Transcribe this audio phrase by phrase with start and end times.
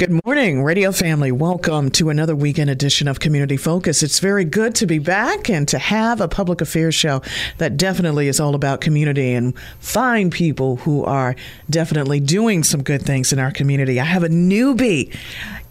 [0.00, 1.30] Good morning, radio family.
[1.30, 4.02] Welcome to another weekend edition of Community Focus.
[4.02, 7.20] It's very good to be back and to have a public affairs show
[7.58, 11.36] that definitely is all about community and find people who are
[11.68, 14.00] definitely doing some good things in our community.
[14.00, 15.14] I have a newbie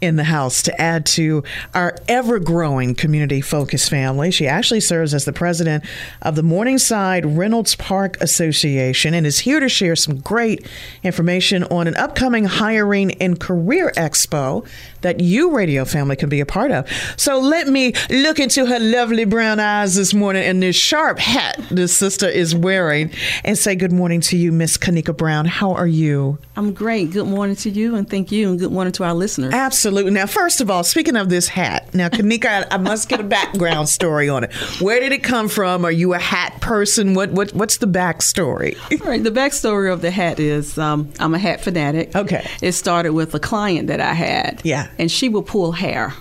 [0.00, 1.42] in the house to add to
[1.74, 4.30] our ever growing community focus family.
[4.30, 5.84] She actually serves as the president
[6.22, 10.66] of the Morningside Reynolds Park Association and is here to share some great
[11.02, 16.46] information on an upcoming hiring and career expo that you, radio family, can be a
[16.46, 16.88] part of.
[17.16, 21.58] So let me look into her lovely brown eyes this morning and this sharp hat
[21.70, 23.10] this sister is wearing
[23.44, 25.46] and say good morning to you, Miss Kanika Brown.
[25.46, 26.38] How are you?
[26.56, 27.12] I'm great.
[27.12, 29.54] Good morning to you, and thank you, and good morning to our listeners.
[29.54, 30.10] Absolutely.
[30.10, 33.24] Now, first of all, speaking of this hat, now, Kanika, I, I must get a
[33.24, 34.52] background story on it.
[34.80, 35.84] Where did it come from?
[35.84, 37.14] Are you a hat person?
[37.14, 38.76] What what what's the backstory?
[39.00, 39.22] All right.
[39.22, 42.14] The backstory of the hat is um, I'm a hat fanatic.
[42.14, 42.46] Okay.
[42.60, 44.60] It started with a client that I had.
[44.64, 44.88] Yeah.
[44.98, 46.12] And she would pull hair.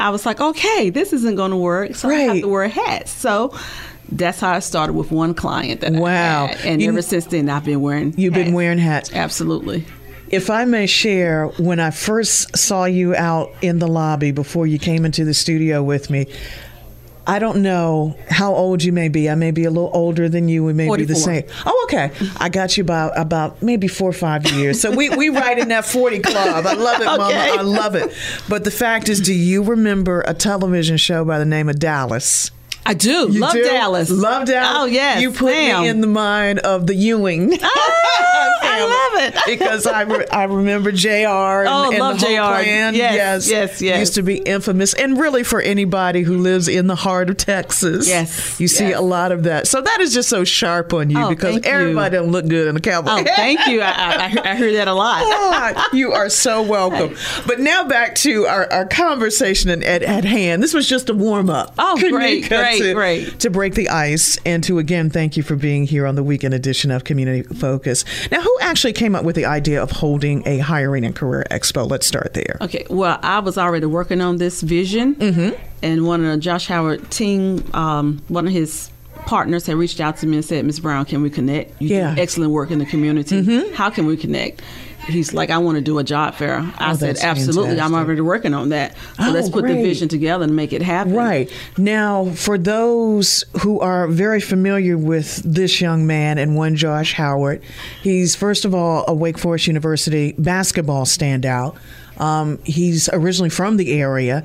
[0.00, 2.28] I was like, okay, this isn't going to work, so I Right.
[2.30, 3.08] have to wear a hat.
[3.08, 3.52] So.
[4.10, 6.46] That's how I started with one client that Wow.
[6.46, 6.56] I.
[6.64, 9.10] And You- ever since then, I've been wearing You've been wearing hats.
[9.12, 9.84] Absolutely.
[10.30, 14.78] If I may share, when I first saw you out in the lobby before you
[14.78, 16.26] came into the studio with me,
[17.28, 19.28] I don't know how old you may be.
[19.28, 20.64] I may be a little older than you.
[20.64, 21.44] We may be the same.
[21.66, 22.10] Oh, okay.
[22.38, 24.80] I got you by about maybe four or five years.
[24.80, 26.64] So we, we right in that 40 club.
[26.66, 27.24] I love it, Mama.
[27.34, 28.10] I love it.
[28.48, 32.50] But the fact is, do you remember a television show by the name of Dallas?
[32.88, 33.28] I do.
[33.30, 33.62] You Love do?
[33.64, 34.10] Dallas.
[34.10, 34.72] Love Dallas.
[34.80, 35.20] Oh, yes.
[35.20, 35.82] You put ma'am.
[35.82, 37.52] me in the mind of the Ewing.
[37.62, 37.68] Ah,
[38.62, 39.34] I love it.
[39.58, 41.08] because I, re- I remember Jr.
[41.08, 42.62] And, Oh, and love the whole JR.
[42.62, 42.94] Clan.
[42.94, 43.98] Yes, yes, yes.
[44.00, 48.08] Used to be infamous, and really for anybody who lives in the heart of Texas,
[48.08, 48.98] Yes, you see yes.
[48.98, 49.66] a lot of that.
[49.66, 51.70] So that is just so sharp on you Oh, because thank you.
[51.72, 53.10] everybody don't look good in a cowboy.
[53.10, 53.82] Oh, thank you.
[53.82, 53.88] I,
[54.44, 55.20] I, I hear- that a lot.
[55.22, 57.16] God, ah, you are so welcome.
[57.46, 60.62] But now back to our, our conversation at, at, at hand.
[60.62, 61.74] This was just a warm up.
[61.78, 63.38] Oh, great, great, to, great.
[63.40, 66.54] To break the ice and to again thank you for being here on the weekend
[66.54, 68.04] edition of Community Focus.
[68.30, 71.88] Now, who actually came up with the idea of holding a hiring and career expo?
[71.88, 72.56] Let's start there.
[72.60, 75.54] Okay, well, I was already working on this vision, Mm-hmm.
[75.82, 78.90] and one of Josh Howard team, um, one of his
[79.26, 81.80] partners had reached out to me and said, "Miss Brown, can we connect?
[81.82, 82.06] You Yeah.
[82.06, 82.14] Mm-hmm.
[82.16, 83.70] do excellent work in the community.
[83.74, 84.62] How can we connect?"
[85.08, 88.20] He's like, "I want to do a job fair." I Oh, said, "Absolutely, I'm already
[88.20, 88.94] working on that.
[89.16, 89.76] So Oh, let's put great.
[89.76, 91.50] the vision together and make it happen." Right.
[91.76, 97.62] Now, for those who are very familiar with this young man and one Josh Howard,
[98.02, 101.74] he's first of all a Wake Forest University basketball standout.
[102.18, 104.42] Um, he's originally from the area.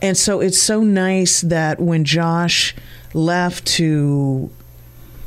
[0.00, 2.74] And so it's so nice that when Josh
[3.14, 4.48] left to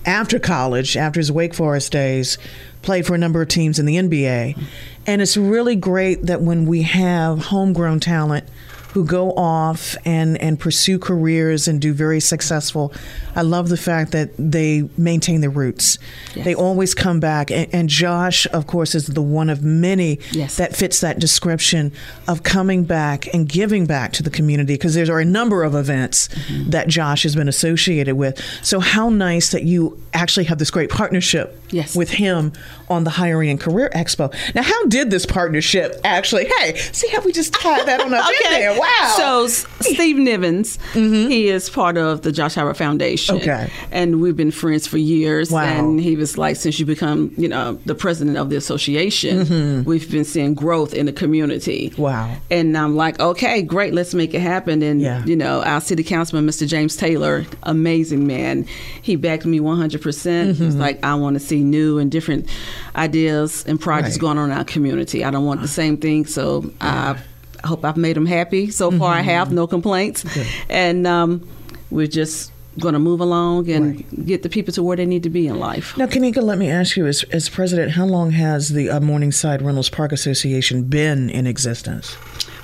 [0.09, 2.39] after college, after his Wake Forest days,
[2.81, 4.59] played for a number of teams in the NBA.
[5.05, 8.47] And it's really great that when we have homegrown talent
[8.93, 12.91] who go off and, and pursue careers and do very successful,
[13.35, 15.99] I love the fact that they maintain their roots.
[16.35, 17.51] They always come back.
[17.51, 20.57] And, and Josh, of course, is the one of many Yes.
[20.57, 21.91] that fits that description
[22.27, 25.75] of coming back and giving back to the community because there are a number of
[25.75, 26.71] events Mm-hmm.
[26.71, 28.41] that Josh has been associated with.
[28.63, 31.95] So how nice that you actually have this great partnership Yes.
[31.95, 32.53] with him
[32.89, 34.33] on the Hiring and Career Expo.
[34.55, 36.45] Now, how did this partnership actually?
[36.57, 38.78] Hey, see how we just tied that on up in there?
[38.79, 39.13] Wow.
[39.17, 43.37] So Steve Nivens, he is part of the Josh Howard Foundation.
[43.37, 43.49] Mm-hmm.
[43.49, 43.71] Okay.
[43.91, 45.51] And we've been friends for years.
[45.51, 45.63] Wow.
[45.63, 50.09] And he was like, since you become, you know, the president of the association, we've
[50.09, 51.89] been seeing growth in the community.
[51.91, 52.01] Mm-hmm.
[52.01, 52.35] Wow.
[52.49, 54.81] And I'm like, okay, great, let's make it happen.
[54.81, 55.25] And Yeah.
[55.25, 56.67] you know, our city councilman, Mr.
[56.67, 58.65] James Taylor, amazing man.
[59.01, 60.01] He backed me 100.
[60.01, 60.81] percent He was Mm-hmm.
[60.81, 62.47] like, I want to see new and different
[62.95, 64.21] ideas and projects Right.
[64.21, 65.23] going on in our community.
[65.25, 66.25] I don't want the same thing.
[66.25, 67.17] So I
[67.63, 68.69] I hope I've made them happy.
[68.71, 69.29] So far, Mm-hmm.
[69.29, 70.25] I have no complaints,
[70.69, 71.47] and um,
[71.91, 75.29] we're just going to move along and get the people to where they need to
[75.29, 75.97] be in life.
[75.97, 79.61] Now, Kanika, let me ask you, as, as president, how long has the uh, Morningside
[79.61, 82.11] Reynolds Park Association been in existence?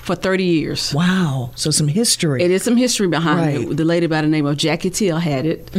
[0.03, 0.94] For 30 years.
[0.94, 1.51] Wow.
[1.56, 2.41] So some history.
[2.44, 3.57] It is some history behind Right.
[3.59, 3.71] Mm-hmm.
[3.71, 3.77] it.
[3.77, 5.71] The lady by the name of Jackie Till had it.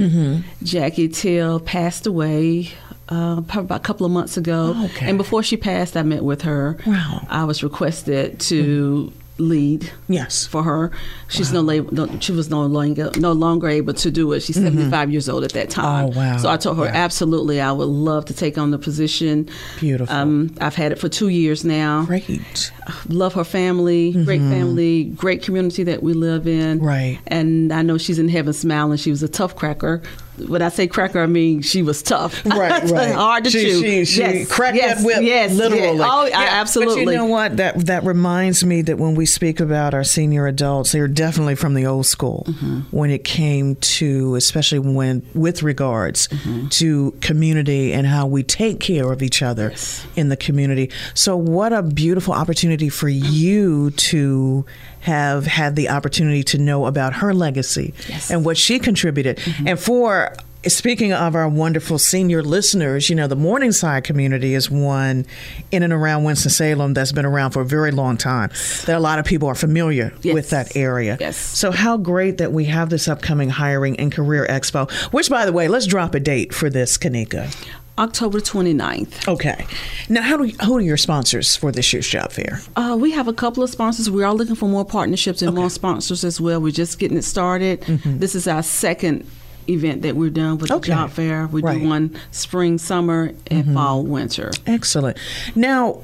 [0.63, 2.71] Jackie Till passed away
[3.09, 4.73] uh, probably about a couple of months ago.
[4.77, 5.09] Oh, okay.
[5.09, 6.77] And before she passed, I met with her.
[6.87, 7.27] Wow.
[7.31, 10.47] I was requested to lead Yes.
[10.47, 10.91] for her.
[11.29, 14.41] She's no, la- no she was no longer no longer able to do it.
[14.41, 16.09] She's 75 years old at that time.
[16.09, 16.19] Mm-hmm.
[16.19, 16.37] Oh, wow.
[16.39, 19.47] So I told her absolutely I would love to take on the position.
[19.79, 20.15] Beautiful.
[20.17, 22.07] Um, I've had it for two years now.
[22.07, 22.73] Great.
[23.09, 26.79] Love her family, great family, great community that we live in.
[26.79, 26.87] Mm-hmm.
[26.87, 27.19] Right.
[27.27, 28.97] And I know she's in heaven smiling.
[28.97, 30.01] She was a tough cracker.
[30.49, 32.45] When I say cracker, I mean she was tough.
[32.57, 33.15] Right, right.
[33.15, 33.81] Hard to she, chew.
[33.83, 35.99] She, she yes, cracked yes, that whip yes, literally.
[35.99, 36.01] yes.
[36.01, 37.05] Oh, I- Yeah, absolutely.
[37.05, 37.57] But you know what?
[37.59, 41.75] That that reminds me that when we speak about our senior adults, they're definitely from
[41.75, 42.81] the old school Mm-hmm.
[42.97, 46.69] when it came to, especially when with regards Mm-hmm.
[46.69, 49.73] to community and how we take care of each other
[50.17, 50.91] in the community.
[51.15, 54.65] So, what a beautiful opportunity for you to
[55.01, 58.29] have had the opportunity to know about her legacy Yes.
[58.31, 59.39] and what she contributed.
[59.65, 60.26] And for
[60.69, 65.27] speaking of our wonderful senior listeners, you know, the Morningside community is one
[65.71, 68.51] in and around Winston-Salem that's been around for a very long time.
[68.87, 70.35] That a lot of people are familiar Yes.
[70.35, 71.17] with that area.
[71.21, 71.37] Yes.
[71.37, 75.53] So how great that we have this upcoming hiring and career expo, which by the
[75.53, 77.55] way, let's drop a date for this, Kanika.
[77.99, 79.27] October 29th.
[79.27, 79.65] Okay.
[80.11, 82.61] Now, how do we, who are your sponsors for this year's job fair?
[82.77, 84.11] Uh, we have a couple of sponsors.
[84.11, 86.61] We are looking for more partnerships and more sponsors as well.
[86.61, 87.81] We're just getting it started.
[88.05, 89.27] This is our second
[89.69, 90.77] event that we're done with Mm-hmm.
[90.79, 90.91] Okay.
[90.91, 91.47] the job fair.
[91.47, 91.77] We Right.
[91.77, 91.83] Mm-hmm.
[91.85, 94.51] do one spring, summer, and fall, winter.
[94.67, 95.17] Excellent.
[95.55, 96.03] Now,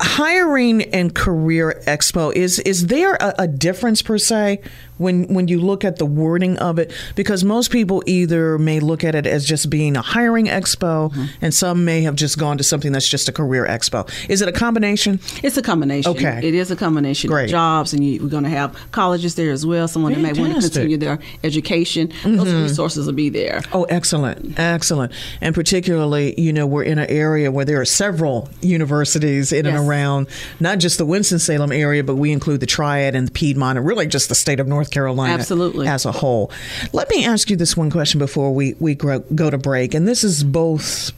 [0.00, 4.60] hiring and career expo is is there a, a difference per se
[5.00, 9.02] when when you look at the wording of it because most people either may look
[9.04, 11.24] at it as just being a hiring expo mm-hmm.
[11.40, 14.48] and some may have just gone to something that's just a career expo is it
[14.48, 16.12] a combination It's a combination.
[16.12, 16.40] Okay.
[16.42, 17.44] It is a combination Great.
[17.44, 19.88] of jobs, and you, we're going to have colleges there as well.
[19.88, 22.08] Someone that may want to continue their education.
[22.22, 22.62] Those mm-hmm.
[22.62, 23.62] resources will be there.
[23.72, 28.48] Oh, excellent, excellent, and particularly, you know, we're in an area where there are several
[28.60, 33.14] universities in and around, not just the Winston Salem area, but we include the Triad
[33.14, 35.86] and the Piedmont, and really just the state of North Carolina, Absolutely.
[35.86, 36.50] as a whole.
[36.92, 40.06] Let me ask you this one question before we we gro- go to break, and
[40.06, 41.12] this is both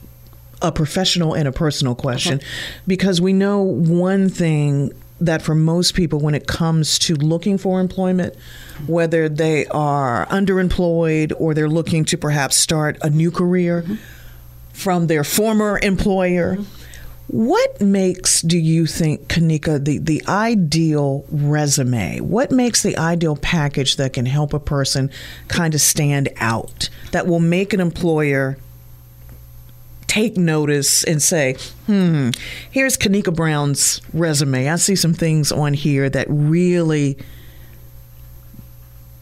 [0.61, 2.39] a professional and a personal question,
[2.87, 7.79] because we know one thing that for most people, when it comes to looking for
[7.79, 8.35] employment,
[8.87, 13.95] whether they are underemployed or they're looking to perhaps start a new career mm-hmm.
[14.73, 16.82] from their former employer, mm-hmm.
[17.27, 22.19] What makes, do you think, Kanika, the, the ideal resume?
[22.19, 25.09] What makes the ideal package that can help a person
[25.47, 28.57] kind of stand out, that will make an employer
[30.07, 31.55] take notice and say,
[31.87, 32.29] hmm,
[32.69, 34.69] here's Kanika Brown's resume.
[34.69, 37.17] I see some things on here that really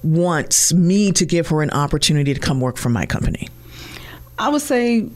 [0.03, 3.48] wants me to give her an opportunity to come work for my company.
[4.38, 5.07] I would say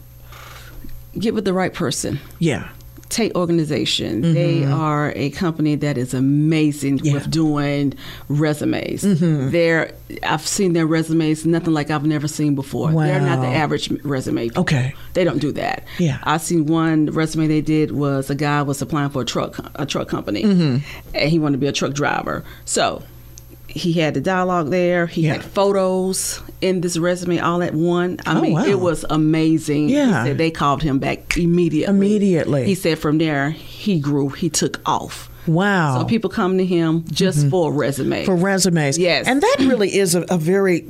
[1.19, 2.19] get with the right person.
[2.39, 2.69] Yeah.
[3.07, 4.33] Tate Organization.
[4.33, 7.05] They are a company that is amazing Mm-hmm.
[7.05, 7.13] Yeah.
[7.13, 7.93] with doing
[8.29, 9.03] resumes.
[9.51, 12.91] They're I've seen their resumes, nothing like I've never seen before.
[12.91, 14.45] They're not the average resume.
[14.45, 14.61] people.
[14.63, 14.95] Okay.
[15.13, 15.85] They don't do that.
[15.99, 16.17] Yeah.
[16.23, 19.85] I seen one resume they did was a guy was applying for a truck a
[19.85, 20.77] truck company, Mm-hmm.
[21.15, 22.43] and he wanted to be a truck driver.
[22.65, 23.03] So
[23.75, 25.05] he had the dialogue there.
[25.05, 25.33] He Yeah.
[25.33, 28.17] had photos in this resume all at one.
[28.25, 28.65] I Oh, mean, wow.
[28.65, 29.89] it was amazing.
[29.89, 30.23] He Yeah.
[30.23, 31.93] said they called him back immediately.
[31.93, 32.65] Immediately.
[32.65, 34.29] He said from there he grew.
[34.29, 35.29] He took off.
[35.47, 35.99] Wow.
[35.99, 38.17] So people come to him just for a resume.
[38.17, 38.25] Mm-hmm.
[38.25, 38.97] for resumes.
[38.97, 39.27] Yes.
[39.27, 40.81] And that really is a, a very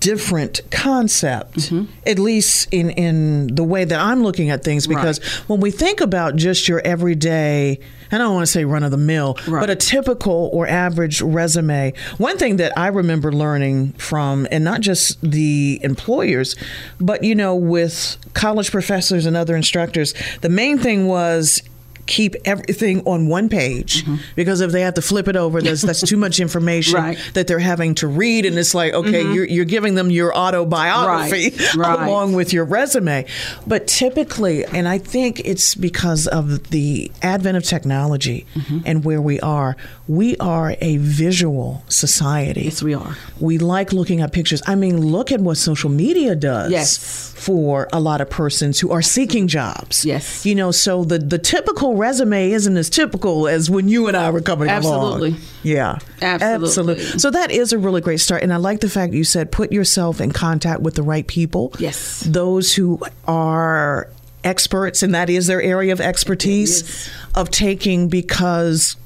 [0.00, 1.84] different concept, Mm-hmm.
[2.06, 6.00] at least in, in the way that I'm looking at things, because when we think
[6.00, 7.78] about just your everyday,
[8.12, 9.60] I don't want to say run of the mill, Right.
[9.60, 14.80] but a typical or average resume, one thing that I remember learning from, and not
[14.80, 16.54] just the employers,
[17.00, 21.62] but, you know, with college professors and other instructors, the main thing was
[22.06, 24.04] keep everything on one page
[24.36, 27.06] because if they have to flip it over that's that's too much information Mm-hmm.
[27.06, 27.30] Right.
[27.34, 31.50] that they're having to read and it's like okay you're, you're giving them your autobiography
[31.50, 31.80] Mm-hmm.
[31.80, 32.08] Right, right.
[32.08, 33.26] along with your resume
[33.66, 38.78] but typically and i think it's because of the advent of technology Mm-hmm.
[38.86, 39.76] and where we are
[40.08, 43.16] we are a visual society yes, we are.
[43.40, 44.62] we like looking at pictures.
[44.66, 46.96] I mean, look at what social media does Yes.
[47.36, 50.04] for a lot of persons who are seeking jobs.
[50.04, 50.46] Yes.
[50.46, 54.30] You know, so the, the typical resume isn't as typical as when you and I
[54.30, 55.30] were coming Absolutely.
[55.30, 55.40] along.
[55.62, 55.98] Yeah.
[56.22, 57.04] Absolutely.
[57.18, 58.42] So that is a really great start.
[58.42, 61.72] And I like the fact you said put yourself in contact with the right people.
[61.78, 62.20] Yes.
[62.20, 64.08] Those who are
[64.44, 67.10] experts, and that is their area of expertise Yes.
[67.34, 68.96] of taking because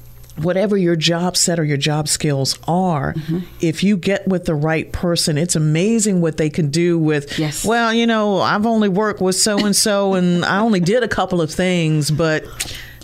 [0.43, 3.39] whatever your job set or your job skills are, Mm-hmm.
[3.61, 7.65] if you get with the right person, it's amazing what they can do with, Yes.
[7.65, 11.07] well, you know, I've only worked with so and so and I only did a
[11.07, 12.45] couple of things, but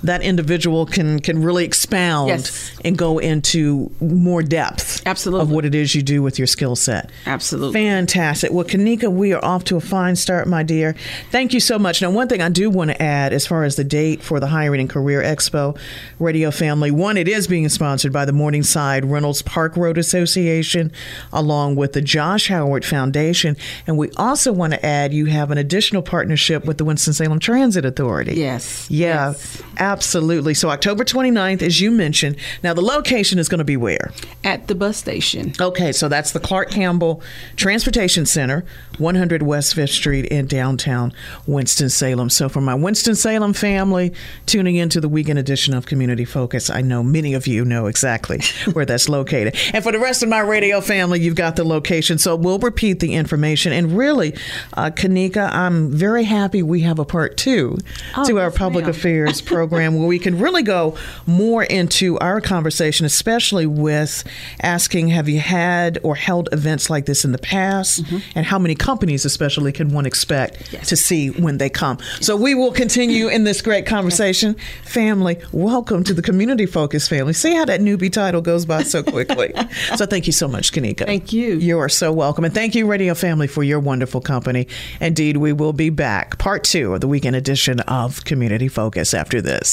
[0.03, 2.71] that individual can can really expound Yes.
[2.85, 5.41] and go into more depth Absolutely.
[5.43, 7.09] of what it is you do with your skill set.
[7.25, 7.73] Absolutely.
[7.73, 8.51] Fantastic.
[8.51, 10.95] Well, Kanika, we are off to a fine start, my dear.
[11.31, 12.01] Thank you so much.
[12.01, 14.47] Now, one thing I do want to add as far as the date for the
[14.47, 15.77] Hiring and Career Expo
[16.19, 20.91] Radio Family, one, it is being sponsored by the Morningside Reynolds Park Road Association
[21.33, 23.57] along with the Josh Howard Foundation.
[23.87, 27.85] And we also want to add you have an additional partnership with the Winston-Salem Transit
[27.85, 28.35] Authority.
[28.35, 28.85] Yes.
[28.89, 29.61] Yeah, Yes.
[29.91, 30.53] Absolutely.
[30.53, 32.35] So October 29th, as you mentioned.
[32.63, 34.11] Now, the location is going to be where?
[34.43, 35.53] At the bus station.
[35.59, 37.21] Okay, so that's the Clark Campbell
[37.55, 38.65] Transportation Center,
[38.97, 41.13] 100 West Fifth Street in downtown
[41.45, 42.29] Winston-Salem.
[42.29, 44.13] So for my Winston-Salem family
[44.45, 48.41] tuning into the weekend edition of Community Focus, I know many of you know exactly
[48.73, 49.55] where that's located.
[49.73, 52.17] And for the rest of my radio family, you've got the location.
[52.17, 53.71] So we'll repeat the information.
[53.71, 54.35] And really,
[54.73, 57.77] uh, Kanika, I'm very happy we have a part two
[58.15, 58.89] Oh, to our public ma'am.
[58.91, 64.23] affairs program where we can really go more into our conversation, especially with
[64.61, 68.03] asking, have you had or held events like this in the past?
[68.35, 70.75] And how many companies, especially, can one expect Mm-hmm.
[70.75, 70.89] Yes.
[70.89, 71.97] to see when they come?
[72.21, 74.55] So we will continue in this great conversation.
[74.83, 77.33] Family, welcome to the Community Focus family.
[77.33, 79.53] See how that newbie title goes by so quickly.
[79.95, 81.05] so thank you so much, Kanika.
[81.05, 81.55] Thank you.
[81.55, 82.43] You are so welcome.
[82.45, 84.67] And thank you, Radio Family, for your wonderful company.
[85.01, 86.37] Indeed, we will be back.
[86.37, 89.66] Part two of the weekend edition of Community Focus after this.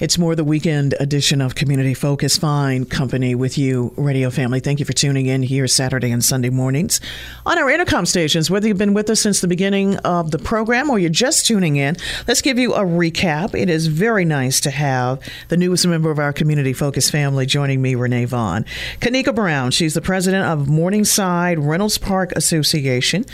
[0.00, 2.38] It's more the weekend edition of Community Focus.
[2.38, 4.60] Fine company with you, Radio Family.
[4.60, 7.00] Thank you for tuning in here Saturday and Sunday mornings
[7.44, 8.48] on our intercom stations.
[8.48, 11.74] Whether you've been with us since the beginning of the program or you're just tuning
[11.74, 11.96] in,
[12.28, 13.60] let's give you a recap.
[13.60, 17.82] It is very nice to have the newest member of our Community Focus family joining
[17.82, 18.64] me, Renee Vaughn.
[19.00, 23.24] Kanika Brown, she's the president of Morningside Reynolds Park Association.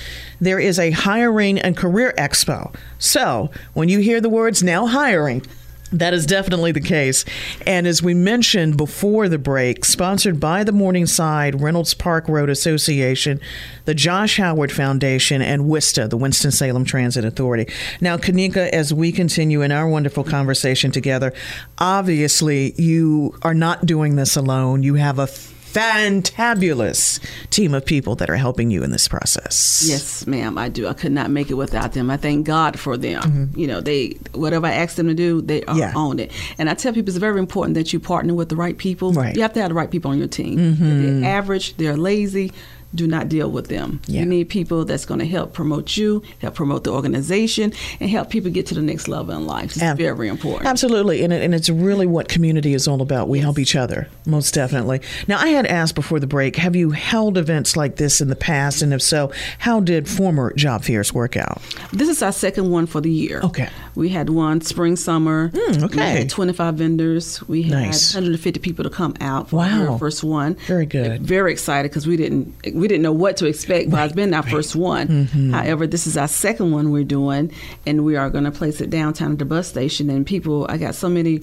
[0.41, 2.75] There is a hiring and career expo.
[2.99, 5.45] So when you hear the words now hiring,
[5.93, 7.25] that is definitely the case.
[7.67, 13.41] And as we mentioned before the break, sponsored by the Morningside Reynolds Park Road Association,
[13.85, 17.73] the Josh Howard Foundation, and WISTA, the Winston-Salem Transit Authority.
[18.01, 21.33] Now, Kanika, as we continue in our wonderful conversation together,
[21.79, 24.83] obviously you are not doing this alone.
[24.83, 25.29] You have a
[25.75, 29.85] fantabulous team of people that are helping you in this process.
[29.87, 30.87] Yes, ma'am, I do.
[30.89, 32.11] I could not make it without them.
[32.11, 33.51] I thank God for them.
[33.57, 35.79] You know, they whatever I ask them to do, they are Mm-hmm.
[35.81, 35.93] Yeah.
[35.97, 36.31] on it.
[36.59, 39.13] And I tell people it's very important that you partner with the right people.
[39.13, 39.29] Right.
[39.31, 39.37] Mm-hmm.
[39.37, 40.59] You have to have the right people on your team.
[40.59, 42.53] If they're average, they're lazy.
[42.95, 44.01] Do not deal with them.
[44.07, 44.21] Yeah.
[44.21, 48.31] You need people that's going to help promote you, help promote the organization, and help
[48.31, 49.73] people get to the next level in life.
[49.73, 50.67] It's Ab- very important.
[50.67, 53.29] Absolutely, and, it, and it's really what community is all about.
[53.29, 55.01] We help each other, most definitely.
[55.27, 58.37] Now, I had asked before the break, have you held events like this in the
[58.37, 58.83] past?
[58.83, 61.61] And if so, how did former job fairs work out?
[61.93, 63.41] This is our second one for the year.
[63.43, 63.69] Okay.
[63.95, 65.51] We had one spring, summer.
[65.51, 65.97] Mm, okay.
[66.15, 67.47] We had 25 vendors.
[67.49, 68.15] We had Nice.
[68.15, 69.93] 150 people to come out for Wow.
[69.93, 70.55] our first one.
[70.67, 71.23] Very good.
[71.23, 73.91] Very excited because we didn't we didn't know what to expect.
[73.91, 75.09] But it's been our first one.
[75.09, 75.53] Mm-hmm.
[75.53, 77.53] However, this is our second one we're doing,
[77.87, 80.11] and we are going to place it downtown at the bus station.
[80.11, 81.41] And people, I got so many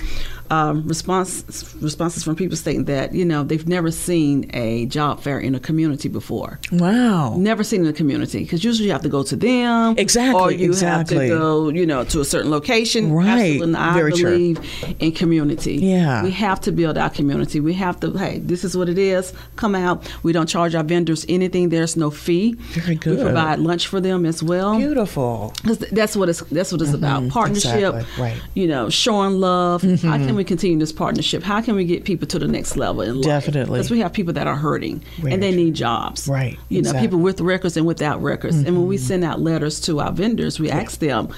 [0.51, 5.39] um, response responses from people stating that you know they've never seen a job fair
[5.39, 6.59] in a community before.
[6.73, 7.35] Wow.
[7.37, 10.51] Never seen in a community because usually you have to go to them, Exactly, or
[10.51, 11.15] you exactly.
[11.17, 13.13] have to go, you know, to a certain location.
[13.13, 14.29] Right, Absolutely, I very true.
[14.29, 15.75] believe in community.
[15.77, 16.21] Yeah.
[16.23, 17.61] we have to build our community.
[17.61, 18.11] We have to.
[18.11, 19.33] Hey, this is what it is.
[19.55, 19.97] Come out.
[20.21, 21.69] We don't charge our vendors anything.
[21.69, 22.53] There's no fee.
[22.73, 23.17] Very good.
[23.19, 24.77] We provide lunch for them as well.
[24.77, 25.53] Beautiful.
[25.93, 27.29] that's what it's that's what it's about.
[27.29, 27.71] Partnership.
[27.71, 27.97] Mm-hmm.
[27.99, 28.35] exactly, right.
[28.37, 28.59] Mm-hmm.
[28.59, 29.81] You know, showing love.
[29.83, 31.43] How can we continue this partnership?
[31.43, 33.25] How can we get people to the next level in life?
[33.25, 33.77] Definitely.
[33.79, 36.27] Because we have people that are hurting and they need jobs.
[36.27, 36.97] Right, You know, exactly.
[36.97, 37.05] Mm-hmm.
[37.05, 38.57] people with records and without records.
[38.57, 41.29] And when we send out letters to our vendors, we ask them,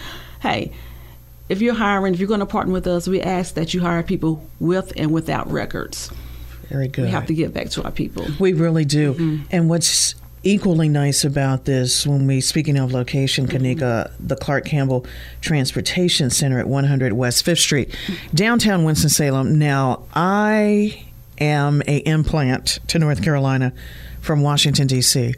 [0.42, 0.72] "Hey."
[1.50, 4.02] If you're hiring, if you're going to partner with us, we ask that you hire
[4.02, 6.10] people with and without records.
[6.70, 7.04] Very good.
[7.04, 8.26] We have to get back to our people.
[8.40, 9.14] We really do.
[9.14, 9.44] Mm-hmm.
[9.52, 15.06] And what's equally nice about this, when we speaking of location, Kanika, the Clark Campbell
[15.42, 17.96] Transportation Center at 100 West Fifth Street,
[18.34, 19.58] downtown Winston Salem.
[19.58, 21.06] Now, I
[21.40, 23.74] am a implant to North Carolina
[24.22, 25.34] from Washington D.C.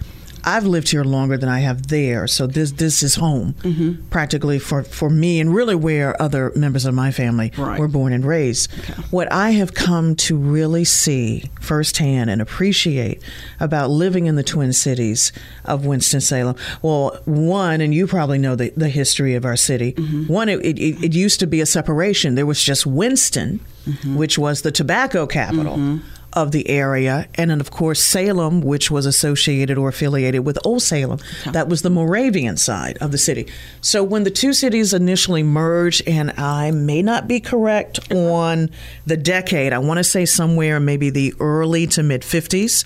[0.46, 4.08] I've lived here longer than I have there, so this this is home mm-hmm.
[4.10, 7.80] practically for for me, and really where other members of my family Right.
[7.80, 8.72] were born and raised.
[9.12, 13.22] What I have come to really see firsthand and appreciate
[13.60, 15.32] about living in the Twin Cities
[15.64, 16.56] of Winston Salem.
[16.82, 19.94] Well, one, and you probably know the, the history of our city.
[19.94, 20.28] Mm-hmm.
[20.32, 22.36] One, it, it, it used to be a separation.
[22.36, 24.16] There was just Winston, mm-hmm.
[24.16, 26.00] which was the tobacco capital
[26.36, 30.82] of the area, and then of course Salem, which was associated or affiliated with Old
[30.82, 31.20] Salem.
[31.46, 33.48] That was the Moravian side of the city.
[33.82, 38.70] So when the two cities initially merged, and I may not be correct on
[39.06, 42.84] the decade, I want to say somewhere maybe the early to mid 50s.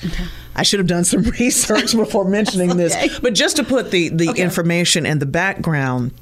[0.56, 4.29] I should have done some research before mentioning this, but just to put the the
[4.36, 6.13] information and the background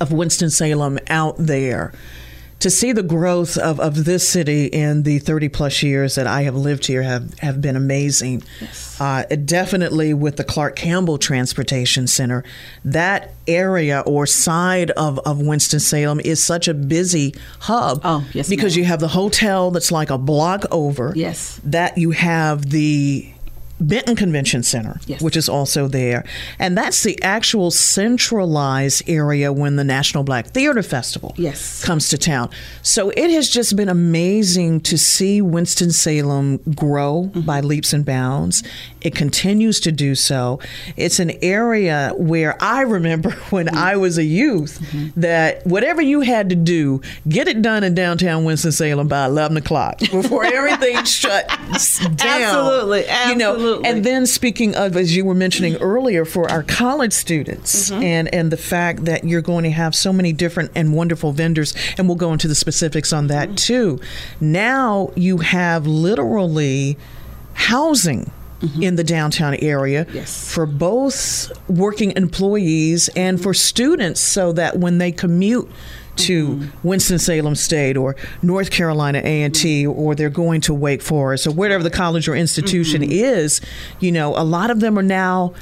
[0.00, 1.92] of Winston Salem out there
[2.60, 6.42] to see the growth of, of this city in the 30 plus years that I
[6.42, 8.42] have lived here have, have been amazing.
[8.98, 12.42] Uh, definitely with the Clark Campbell Transportation Center,
[12.84, 18.00] that area or side of, of Winston-Salem is such a busy hub.
[18.04, 18.82] Oh, yes, Because ma'am.
[18.82, 21.12] you have the hotel that's like a block over.
[21.14, 21.60] Yes.
[21.64, 23.30] That you have the
[23.80, 25.20] Benton Convention Center, Yes.
[25.20, 26.24] which is also there.
[26.58, 31.84] And that's the actual centralized area when the National Black Theater Festival Yes.
[31.84, 32.50] comes to town.
[32.82, 37.04] So it has just been amazing to see Winston-Salem grow
[37.34, 37.40] Mm-hmm.
[37.42, 38.62] by leaps and bounds.
[39.00, 40.60] It continues to do so.
[40.96, 43.76] It's an area where I remember when Mm-hmm.
[43.78, 44.80] I was a youth
[45.16, 49.98] that whatever you had to do, get it done in downtown Winston-Salem by 11 o'clock
[49.98, 52.42] before everything shut down.
[52.42, 53.88] Absolutely, You know, absolutely.
[53.90, 58.02] and then speaking of, as you were mentioning earlier, for our college students Mm-hmm.
[58.02, 61.74] and, and the fact that you're going to have so many different and wonderful vendors,
[61.98, 63.54] and we'll go into the specifics on that Mm-hmm.
[63.56, 64.00] too.
[64.40, 66.96] Now you have literally
[67.54, 68.30] housing.
[68.80, 70.16] In the downtown area Mm-hmm.
[70.16, 70.54] Yes.
[70.54, 75.68] for both working employees and for students, so that when they commute
[76.16, 76.88] to Mm-hmm.
[76.88, 81.90] Winston-Salem State or North Carolina A&T or they're going to Wake Forest or whatever the
[81.90, 83.12] college or institution Mm-hmm.
[83.12, 83.60] is,
[84.00, 85.54] you know, a lot of them are now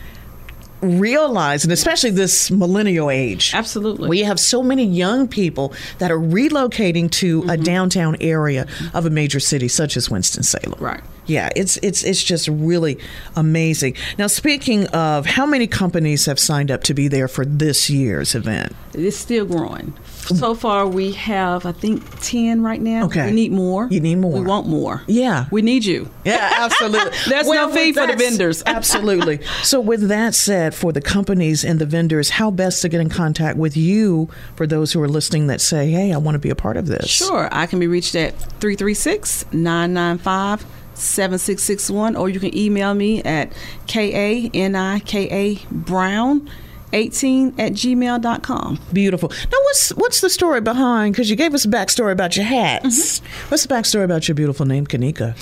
[0.80, 3.52] realizing, especially this millennial age.
[3.54, 4.08] Absolutely.
[4.08, 7.50] We have so many young people that are relocating to Mm-hmm.
[7.50, 10.78] a downtown area of a major city such as Winston-Salem.
[10.80, 11.00] Right.
[11.26, 12.98] Yeah, it's it's it's just really
[13.36, 13.94] amazing.
[14.18, 18.34] Now, speaking of, how many companies have signed up to be there for this year's
[18.34, 18.74] event?
[18.92, 19.94] It's still growing.
[20.22, 23.06] So far, we have, I think, 10 right now.
[23.06, 23.26] Okay.
[23.26, 23.88] We need more.
[23.90, 24.32] You need more.
[24.32, 25.02] We want more.
[25.06, 25.46] Yeah.
[25.50, 26.08] We need you.
[26.24, 27.12] Yeah, absolutely.
[27.28, 28.62] There's no with fee for the vendors.
[28.66, 29.40] absolutely.
[29.62, 33.08] So, with that said, for the companies and the vendors, how best to get in
[33.08, 36.50] contact with you for those who are listening that say, hey, I want to be
[36.50, 37.08] a part of this?
[37.08, 37.48] Sure.
[37.50, 43.52] I can be reached at 336 995 7661, or you can email me at
[43.86, 46.48] K A N I K A Brown
[46.92, 48.78] 18 at gmail.com.
[48.92, 49.28] Beautiful.
[49.28, 51.14] Now, what's what's the story behind?
[51.14, 53.20] Because you gave us a backstory about your hats.
[53.20, 53.48] Mm-hmm.
[53.50, 55.36] What's the backstory about your beautiful name, Kanika?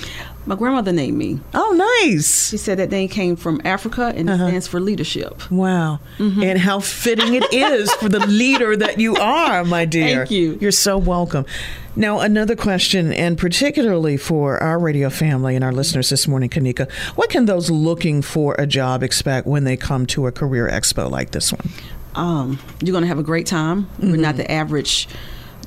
[0.50, 1.38] My grandmother named me.
[1.54, 2.48] Oh, nice.
[2.50, 4.46] She said that name came from Africa and Uh-huh.
[4.46, 5.48] it stands for leadership.
[5.48, 6.00] Wow.
[6.18, 6.42] Mm-hmm.
[6.42, 10.26] And how fitting it is for the leader that you are, my dear.
[10.26, 10.58] Thank you.
[10.60, 11.46] You're so welcome.
[11.94, 16.90] Now, another question, and particularly for our radio family and our listeners this morning, Kanika,
[17.14, 21.08] what can those looking for a job expect when they come to a career expo
[21.08, 21.68] like this one?
[22.16, 23.88] Um, you're going to have a great time.
[24.00, 25.06] We're not the average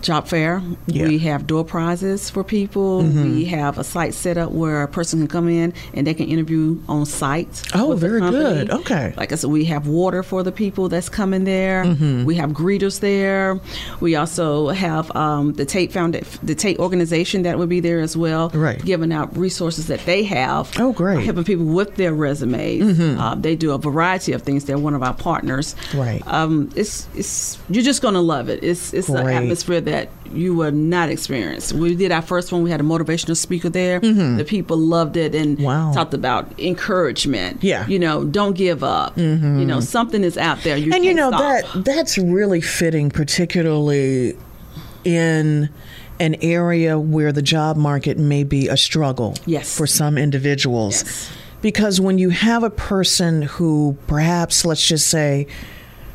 [0.03, 0.59] job fair.
[0.59, 0.73] Mm-hmm.
[0.87, 1.03] Yeah.
[1.03, 1.09] Mm-hmm.
[1.13, 3.01] We have door prizes for people.
[3.03, 6.27] We have a site set up where a person can come in and they can
[6.27, 7.63] interview on site.
[7.73, 8.69] Oh, very good.
[8.69, 9.13] Okay.
[9.17, 11.83] Like I said, we have water for the people that's coming there.
[11.85, 12.25] Mm-hmm.
[12.25, 13.59] We have greeters there.
[13.99, 16.13] We also have um, the Tate Found
[16.43, 18.83] the Tate organization that would be there as well, Right.
[18.83, 20.71] giving out resources that they have.
[20.79, 21.17] Oh, great.
[21.17, 21.25] Mm-hmm.
[21.25, 22.99] Helping people with their resumes.
[22.99, 24.65] Uh, they do a variety of things.
[24.65, 25.75] They're one of our partners.
[25.93, 26.21] Right.
[26.27, 28.63] Um, it's it's you're just gonna love it.
[28.63, 29.92] It's it's an atmosphere that
[30.31, 31.71] you will not experience.
[31.73, 32.63] We did our first one.
[32.63, 33.99] We had a motivational speaker there.
[33.99, 35.63] The people loved it and Mm-hmm.
[35.65, 35.91] Wow.
[35.93, 37.63] talked about encouragement.
[37.63, 37.81] Yeah.
[37.83, 37.91] Mm-hmm.
[37.91, 39.17] you know, don't give up.
[39.17, 40.75] You know, something is out there.
[40.77, 41.73] You and you know stop.
[41.73, 44.35] that that's really fitting particularly
[45.03, 45.69] in
[46.19, 49.75] an area where the job market may be a struggle Yes.
[49.75, 51.29] for some individuals Yes.
[51.61, 55.47] because when you have a person who perhaps let's just say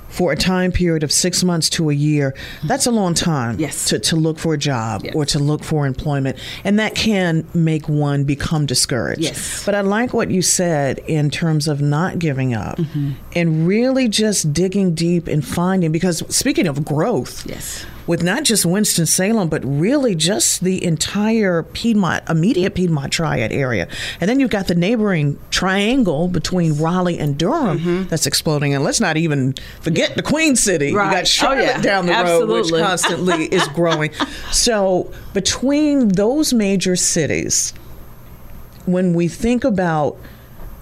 [0.08, 3.84] for a time period of six months to a year, that's a long time Yes.
[3.86, 5.14] to, to look for a job Yes.
[5.14, 6.36] or to look for employment.
[6.64, 9.20] And that can make one become discouraged.
[9.20, 9.64] Yes.
[9.64, 13.10] But I like what you said in terms of not giving up Mm-hmm.
[13.36, 17.84] and really just digging deep and finding, because speaking of growth, Yes.
[18.08, 23.86] With not just Winston Salem, but really just the entire Piedmont, immediate Piedmont Triad area.
[24.20, 28.02] And then you've got the neighboring triangle between Raleigh and Durham Mm-hmm.
[28.08, 28.74] that's exploding.
[28.74, 30.88] And let's not even forget the Queen City.
[30.90, 31.12] You Right.
[31.12, 31.80] got Oh, Charlotte yeah.
[31.82, 34.10] down the road, which constantly is growing.
[34.50, 37.74] So between those major cities,
[38.86, 40.16] when we think about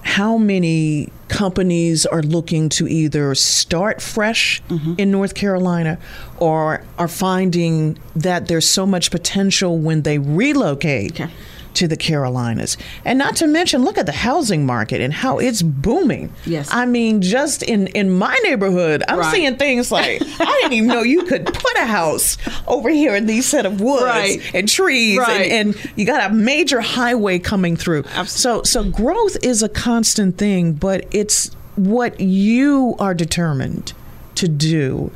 [0.07, 4.95] how many companies are looking to either start fresh mm-hmm.
[4.99, 5.99] in North Carolina
[6.39, 11.31] or are finding that there's so much potential when they relocate Okay.
[11.77, 12.77] To the Carolinas.
[13.05, 16.33] And not to mention, look at the housing market and how it's booming.
[16.45, 16.69] Yes.
[16.73, 19.33] I mean, just in, in my neighborhood, I'm Right.
[19.35, 22.37] seeing things like I didn't even know you could put a house
[22.67, 24.41] over here in these set of woods Right.
[24.55, 25.51] and trees Right.
[25.53, 28.05] and, and you got a major highway coming through.
[28.27, 33.93] So so growth is a constant thing, but it's what you are determined
[34.37, 35.11] to do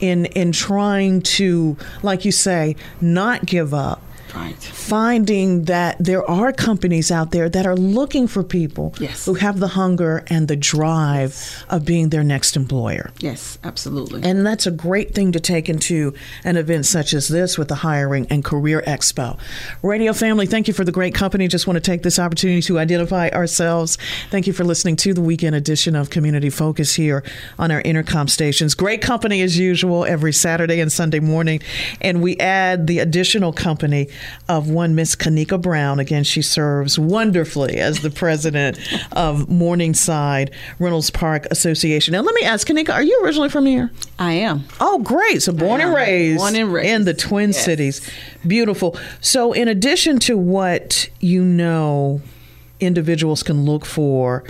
[0.00, 4.02] in in trying to, like you say, not give up.
[4.34, 4.54] Right.
[4.62, 9.24] Finding that there are companies out there that are looking for people Yes.
[9.26, 13.10] who have the hunger and the drive of being their next employer.
[13.20, 14.22] Yes, absolutely.
[14.22, 16.14] And that's a great thing to take into
[16.44, 19.38] an event such as this with the Hiring and Career Expo.
[19.82, 21.48] Radio family, thank you for the great company.
[21.48, 23.98] Just want to take this opportunity to identify ourselves.
[24.30, 27.22] Thank you for listening to the weekend edition of Community Focus here
[27.58, 28.74] on our intercom stations.
[28.74, 31.60] Great company as usual every Saturday and Sunday morning.
[32.00, 34.08] And we add the additional company
[34.48, 35.98] of one Miss Kanika Brown.
[35.98, 38.78] Again, she serves wonderfully as the president
[39.12, 42.12] of Morningside Reynolds Park Association.
[42.12, 43.90] Now, let me ask, Kanika, are you originally from here?
[44.18, 44.64] I am.
[44.80, 45.42] Oh, great.
[45.42, 46.88] So born and raised, Born and raised.
[46.88, 47.64] in the Twin Yes.
[47.64, 48.10] Cities.
[48.46, 48.96] Beautiful.
[49.20, 52.20] So, in addition to what you know
[52.80, 54.44] individuals can look for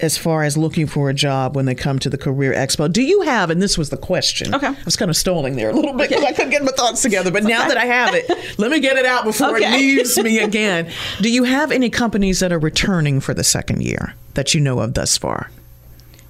[0.00, 3.02] as far as looking for a job when they come to the Career Expo, do
[3.02, 4.54] you have, and this was the question.
[4.54, 4.66] Okay.
[4.66, 7.02] I was kind of stalling there a little bit because I couldn't get my thoughts
[7.02, 8.28] together, but now that I have it,
[8.58, 10.90] let me get it out before it leaves me again.
[11.20, 14.80] Do you have any companies that are returning for the second year that you know
[14.80, 15.50] of thus far?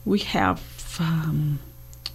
[0.04, 1.58] We have, um,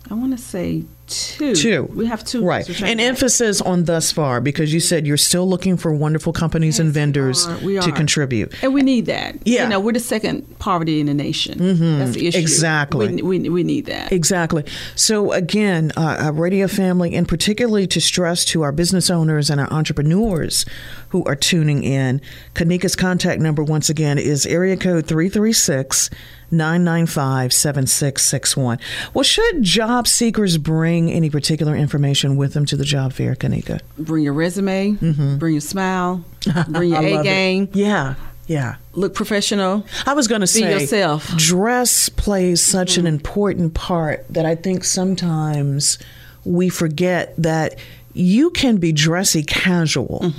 [0.09, 1.55] I want to say two.
[1.55, 1.83] Two.
[1.93, 2.43] We have two.
[2.43, 2.67] Right.
[2.81, 6.89] An emphasis on thus far because you said you're still looking for wonderful companies and
[6.89, 7.57] Yes, we vendors are.
[7.59, 8.63] We to contribute.
[8.63, 9.35] And we need that.
[9.45, 9.63] Yeah.
[9.63, 11.99] You know, we're the second poverty in the nation.
[11.99, 12.37] That's the issue.
[12.37, 13.21] Exactly.
[13.21, 14.11] We, we, we need that.
[14.11, 14.65] Exactly.
[14.95, 19.59] So again, uh, a radio family, and particularly to stress to our business owners and
[19.59, 20.65] our entrepreneurs
[21.09, 22.21] who are tuning in,
[22.53, 26.09] Kanika's contact number once again is area code 336
[26.51, 28.79] 995 7661.
[29.13, 33.79] Well, should job seekers bring any particular information with them to the job fair, Kanika?
[33.97, 34.91] Bring your resume,
[35.37, 36.23] bring your smile,
[36.67, 37.17] bring your Mm-hmm.
[37.17, 37.23] A it.
[37.23, 38.15] game, Yeah.
[38.47, 38.77] Yeah.
[38.93, 39.85] look professional.
[40.07, 41.31] I was going to say, yourself.
[41.37, 45.99] dress plays such an important part that I think sometimes
[46.43, 47.75] we forget that
[48.13, 50.33] you can be dressy casual,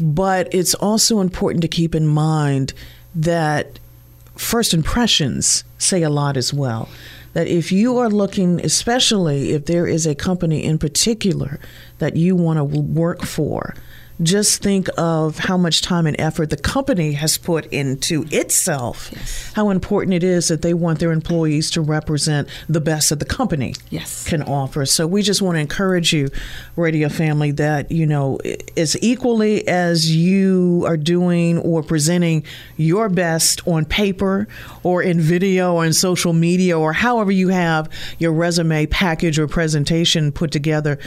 [0.00, 2.72] but it's also important to keep in mind
[3.14, 3.78] that
[4.36, 6.88] first impressions say a lot as well.
[7.32, 11.58] That if you are looking, especially if there is a company in particular
[11.98, 13.74] that you want to work for,
[14.22, 19.10] just think of how much time and effort the company has put into itself.
[19.54, 23.24] How important it is that they want their employees to represent the best that the
[23.24, 24.24] company Yes.
[24.26, 24.86] can offer.
[24.86, 26.30] So we just want to encourage you,
[26.76, 28.38] radio family, that you know
[28.76, 32.44] as equally as you are doing or presenting
[32.76, 34.48] your best on paper
[34.82, 39.46] or in video or in social media or however you have your resume package or
[39.48, 40.98] presentation put together.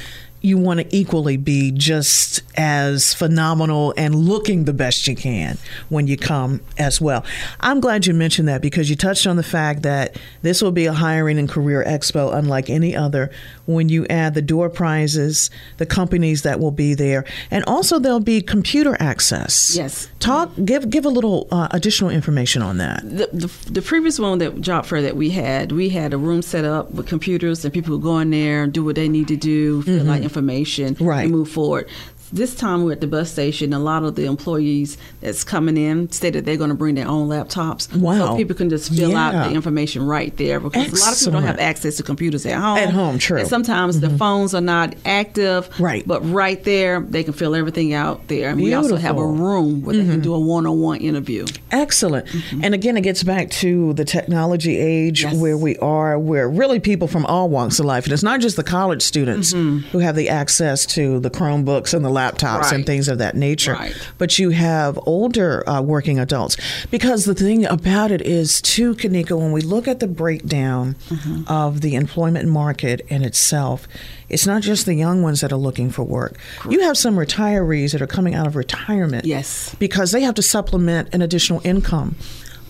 [0.45, 5.57] You want to equally be just as phenomenal and looking the best you can
[5.89, 7.25] when you come as well.
[7.59, 10.85] I'm glad you mentioned that because you touched on the fact that this will be
[10.85, 13.31] a hiring and career expo unlike any other
[13.65, 18.19] when you add the door prizes, the companies that will be there, and also there'll
[18.19, 19.75] be computer access.
[19.75, 20.09] Yes.
[20.25, 23.01] Talk, give give a little uh, additional information on that.
[23.03, 26.41] The, the, the previous one that job fair that we had, we had a room
[26.41, 29.27] set up with computers and people would go in there and do what they need
[29.27, 31.05] to do, fill out information, Mm-hmm.
[31.05, 31.23] Right.
[31.23, 31.87] and move forward.
[32.35, 33.71] This time we're at the bus station.
[33.73, 37.29] A lot of the employees that's coming in stated they're going to bring their own
[37.29, 37.95] laptops.
[37.95, 38.17] Wow.
[38.17, 41.31] So people can just fill out the information right there because a lot of people
[41.31, 42.77] don't have access to computers at home.
[42.77, 43.35] At home, true.
[43.37, 43.41] Mm-hmm.
[43.41, 45.69] And sometimes the phones are not active.
[45.79, 46.05] Right.
[46.05, 48.49] But right there, they can fill everything out there.
[48.49, 49.33] And we also have a Beautiful.
[49.33, 49.43] Mm-hmm.
[49.43, 51.45] room where they can do a one-on-one interview.
[51.71, 52.27] Excellent.
[52.61, 55.35] And again, it gets back to the technology age Yes.
[55.35, 58.57] where we are, where really people from all walks of life, and it's not just
[58.57, 62.85] the college students who have the access to the Chromebooks and the laptops and Right.
[62.85, 63.73] things of that nature.
[63.73, 63.93] Right.
[64.17, 66.57] But you have older uh, working adults.
[66.91, 71.43] Because the thing about it is, too, Kanika, when we look at the breakdown Mm-hmm.
[71.47, 73.87] of the employment market in itself,
[74.29, 76.37] it's not just the young ones that are looking for work.
[76.69, 79.25] You have some retirees that are coming out of retirement.
[79.25, 79.75] Yes.
[79.79, 82.15] Because they have to supplement an additional income.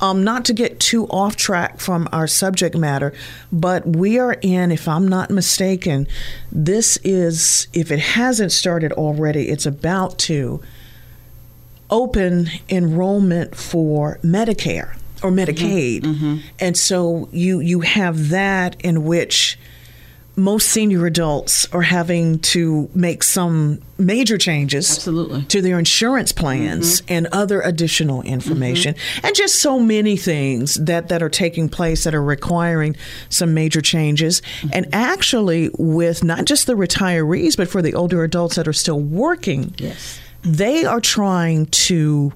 [0.02, 3.14] Um, not to get too off track from our subject matter,
[3.52, 6.08] but we are in, if I'm not mistaken,
[6.52, 10.62] this is, if it hasn't started already, it's about to
[11.90, 16.02] open enrollment for Medicare or Medicaid.
[16.02, 16.26] Mm-hmm.
[16.26, 16.48] Mm-hmm.
[16.60, 19.60] And so you you have that in which
[20.36, 25.44] most senior adults are having to make some major changes Absolutely.
[25.44, 27.14] to their insurance plans mm-hmm.
[27.14, 28.34] and other additional mm-hmm.
[28.34, 32.96] information and just so many things that that are taking place that are requiring
[33.30, 34.70] some major changes mm-hmm.
[34.74, 39.00] and actually with not just the retirees but for the older adults that are still
[39.00, 40.20] working Yes.
[40.44, 42.34] they are trying to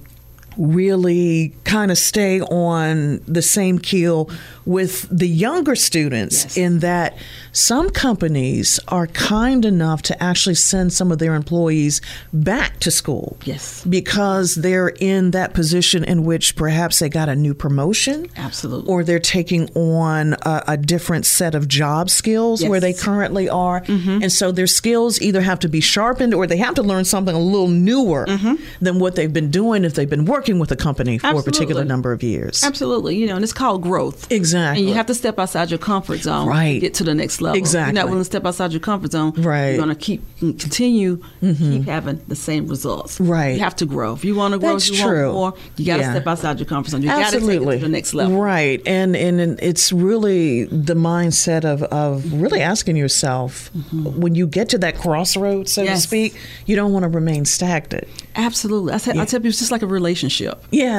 [0.60, 4.30] really kind of stay on the same keel
[4.65, 6.58] with the younger students Yes.
[6.58, 7.17] in that
[7.54, 12.02] some companies are kind enough to actually send some of their employees
[12.34, 13.38] back to school.
[13.45, 13.84] Yes.
[13.86, 18.28] Because they're in that position in which perhaps they got a new promotion.
[18.36, 18.89] Absolutely.
[18.91, 23.82] Or they're taking on a, a different set of job skills where they currently are.
[23.82, 24.24] Mm-hmm.
[24.24, 27.34] And so their skills either have to be sharpened or they have to learn something
[27.34, 28.56] a little newer mm-hmm.
[28.82, 31.86] than what they've been doing if they've been working with a company for a particular
[31.86, 32.64] number of years.
[32.64, 33.18] Absolutely.
[33.18, 34.32] You know, and it's called growth.
[34.32, 34.82] Exactly.
[34.82, 36.74] And you have to step outside your comfort zone Right.
[36.76, 37.58] to get to the next level.
[37.58, 37.94] Exactly.
[37.94, 39.44] you're not willing to step outside your comfort zone, Right.
[39.44, 39.76] Mm-hmm.
[39.76, 40.24] you're going to keep
[40.60, 43.20] continue keep having the same results.
[43.20, 43.50] Right.
[43.56, 44.14] You have to grow.
[44.14, 45.34] If you want to grow, That's you true.
[45.34, 46.12] want more, you got to Yeah.
[46.14, 47.02] step outside your comfort zone.
[47.02, 47.78] You got to take it Absolutely.
[47.78, 48.38] to the next level.
[48.42, 48.82] Right.
[48.86, 54.70] And, and and it's really the mindset of, of really asking yourself when you get
[54.70, 55.98] to that crossroads, so to Mm-hmm.
[56.00, 56.36] Speak,
[56.66, 58.08] you don't want to remain stagnant.
[58.36, 58.94] Absolutely.
[58.94, 60.38] I, said, I tell people it's just like a relationship.
[60.39, 60.54] Yeah.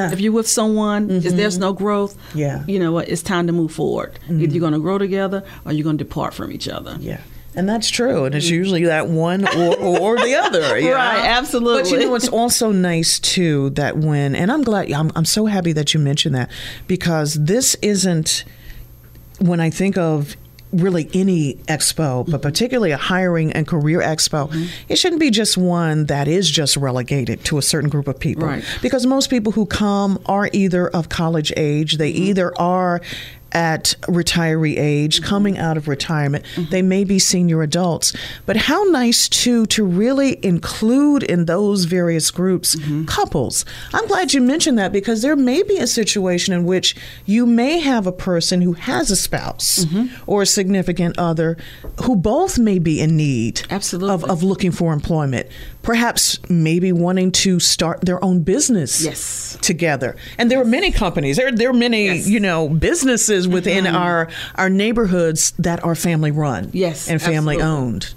[0.05, 0.13] Mm-hmm.
[0.13, 2.63] If you're with someone, if there's no growth, Yeah.
[2.67, 3.09] you know what?
[3.09, 4.19] It's time to move forward.
[4.29, 6.97] Either you're going to grow together or you're going to depart from each other.
[6.99, 7.21] Yeah.
[7.53, 8.23] And that's true.
[8.25, 10.61] And it's usually that one or, or the other.
[10.61, 10.87] Mm-hmm.
[10.87, 11.29] Right, know?
[11.29, 11.81] absolutely.
[11.83, 15.47] But you know, it's also nice too that when, and I'm glad, I'm, I'm so
[15.47, 16.49] happy that you mentioned that
[16.87, 18.45] because this isn't,
[19.39, 20.35] when I think of
[20.71, 22.31] really any expo, Mm-hmm.
[22.31, 24.49] but particularly a hiring and career expo,
[24.89, 28.47] it shouldn't be just one that is just relegated to a certain group of people.
[28.47, 28.63] Right.
[28.81, 32.23] Because most people who come are either of college age, they Mm-hmm.
[32.23, 33.01] either are
[33.53, 35.29] at retiree age, Mm-hmm.
[35.29, 38.13] coming out of retirement, they may be senior adults.
[38.45, 43.05] But how nice too to really include in those various groups Mm-hmm.
[43.05, 43.65] couples.
[43.93, 47.79] I'm glad you mentioned that because there may be a situation in which you may
[47.79, 50.23] have a person who has a spouse Mm-hmm.
[50.31, 51.57] or a significant other
[52.03, 54.13] who both may be in need Absolutely.
[54.13, 55.47] of, of looking for employment.
[55.83, 59.57] Perhaps maybe wanting to start their own business Yes.
[59.61, 60.15] together.
[60.37, 61.37] And there are many companies.
[61.37, 62.23] There there are many, Yes.
[62.23, 62.31] Mm-hmm.
[62.33, 66.69] you know, businesses within our our neighborhoods that are family run.
[66.73, 67.63] Yes, And family absolutely.
[67.63, 68.13] owned.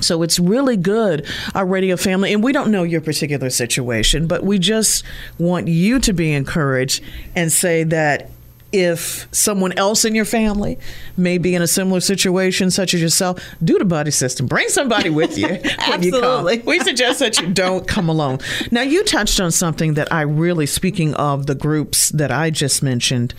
[0.00, 1.26] So it's really good,
[1.56, 5.02] our radio family, and we don't know your particular situation, but we just
[5.38, 7.02] want you to be encouraged
[7.34, 8.30] and say that
[8.72, 10.78] if someone else in your family
[11.16, 14.46] may be in a similar situation, such as yourself, do the buddy system.
[14.46, 15.48] Bring somebody with you.
[15.88, 16.14] when you.
[16.14, 16.58] Absolutely.
[16.60, 18.38] We suggest that you don't come alone.
[18.70, 22.82] Now, you touched on something that I really, speaking of the groups that I just
[22.82, 23.34] mentioned,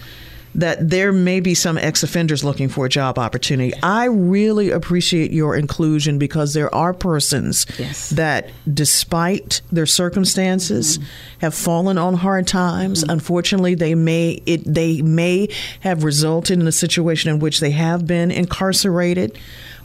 [0.55, 3.73] that there may be some ex offenders looking for a job opportunity.
[3.83, 8.09] I really appreciate your inclusion because there are persons Yes.
[8.11, 11.07] that, despite their circumstances, mm-hmm.
[11.41, 13.01] have fallen on hard times.
[13.01, 13.11] Mm-hmm.
[13.11, 15.49] Unfortunately, they may it they may
[15.81, 19.37] have resulted in a situation in which they have been incarcerated,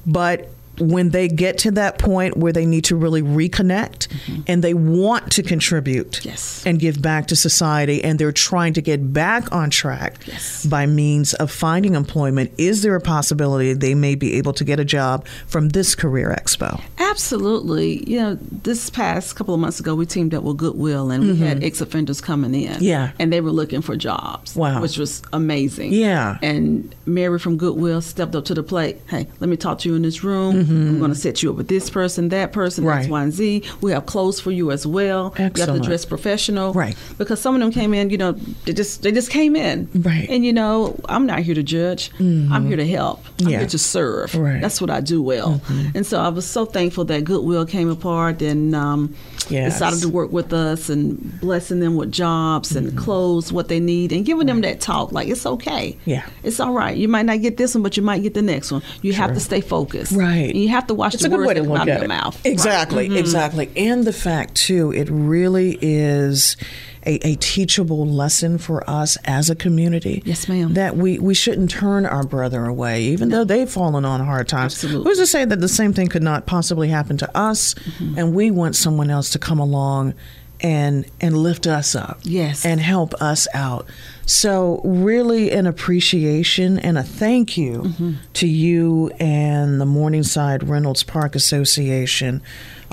[0.07, 4.09] but when they get to that point where they need to really reconnect
[4.47, 6.63] and they want to contribute Yes.
[6.67, 10.65] and give back to society and they're trying to get back on track Yes.
[10.67, 14.81] by means of finding employment, is there a possibility they may be able to get
[14.81, 16.81] a job from this career expo?
[16.99, 18.09] Absolutely.
[18.11, 21.37] You know, this past couple of months ago, we teamed up with Goodwill and we
[21.37, 22.73] had ex offenders coming in.
[22.75, 22.83] Mm-hmm.
[22.83, 23.13] Yeah.
[23.19, 24.57] And they were looking for jobs.
[24.57, 24.83] Wow.
[24.83, 25.93] Which was amazing.
[25.93, 26.39] Yeah.
[26.43, 28.99] And Mary from Goodwill stepped up to the plate.
[29.09, 30.64] Hey, let me talk to you in this room.
[30.71, 32.89] I'm going to set you up with this person, that person, Mm-hmm.
[32.91, 33.01] Right.
[33.01, 33.63] X, Y, and Z.
[33.81, 35.33] We have clothes for you as well.
[35.39, 35.83] You have Excellent.
[35.83, 36.73] to dress professional.
[36.73, 36.97] Right.
[37.19, 38.33] Because some of them came in, you know,
[38.65, 39.89] they just they just came in.
[39.95, 40.27] Right.
[40.29, 42.11] And you know, I'm not here to judge.
[42.19, 43.25] I'm here to help.
[43.41, 43.59] I'm Yeah.
[43.61, 44.35] here to serve.
[44.35, 44.61] Right.
[44.61, 45.61] That's what I do well.
[45.95, 49.15] And so I was so thankful that Goodwill came apart and um,
[49.51, 49.75] Yes.
[49.75, 54.13] decided to work with us and blessing them with jobs and clothes, what they need,
[54.13, 55.13] and giving them that talk.
[55.13, 55.97] Like it's okay.
[56.05, 56.27] Yeah.
[56.43, 56.97] it's all right.
[56.97, 58.83] You might not get this one, but you might get the next one.
[59.03, 60.13] You have to stay focused.
[60.13, 60.51] Right.
[60.51, 62.09] And you have to watch It's the words that come out of your it.
[62.09, 62.37] mouth.
[62.39, 62.49] Mm-hmm.
[62.49, 63.71] Exactly, exactly.
[63.77, 66.57] And the fact, too, it really is
[67.07, 70.23] a, a teachable lesson for us as a community.
[70.25, 70.75] Yes, ma'am.
[70.75, 74.75] That we, we shouldn't turn our brother away, even though they've fallen on hard times.
[74.75, 75.11] Absolutely.
[75.11, 77.75] Who's to say that the same thing could not possibly happen to us?
[77.75, 78.19] Mm-hmm.
[78.19, 80.15] And we want someone else to come along
[80.61, 82.21] and and lift us up.
[82.23, 82.65] Yes.
[82.65, 83.87] And help us out.
[84.25, 88.13] So, really, an appreciation and a thank you Mm-hmm.
[88.35, 92.41] to you and the Morningside Reynolds Park Association,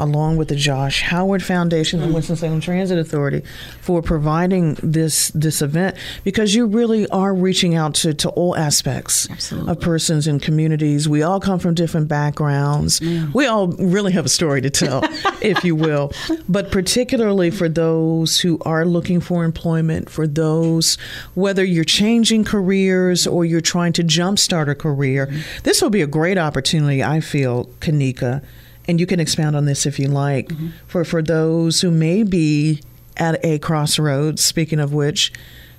[0.02, 2.06] along with the Josh Howard Foundation Mm-hmm.
[2.06, 3.44] and Winston-Salem Transit Authority,
[3.82, 9.30] for providing this this event because you really are reaching out to, to all aspects
[9.30, 9.72] Absolutely.
[9.72, 11.08] of persons and communities.
[11.08, 13.00] We all come from different backgrounds.
[13.34, 15.02] We all really have a story to tell,
[15.42, 16.12] if you will.
[16.50, 20.98] But particularly for those who are looking for employment, for those,
[21.36, 25.32] whether you're changing careers or you're trying to jumpstart a career,
[25.64, 28.44] this will be a great opportunity, I feel, Kanika.
[28.88, 30.70] And you can expound on this if you like, mm-hmm.
[30.88, 32.82] for, for those who may be
[33.18, 35.32] at a crossroads, speaking of which,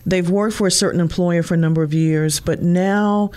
[0.07, 3.31] they've worked for a certain employer for a number of years, but now